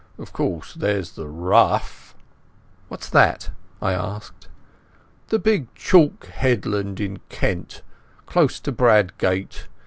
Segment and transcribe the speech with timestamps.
[0.17, 2.15] Of course, there's the Ruff—"
[2.87, 3.51] "What's that?"
[3.83, 4.47] I asked.
[5.27, 7.83] "The big chalk headland in Kent,
[8.25, 9.65] close to Bradgate.